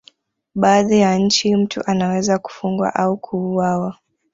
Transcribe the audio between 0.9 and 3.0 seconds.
ya nchi mtu anaweza kufungwa